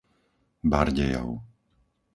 Bardejov 0.71 1.29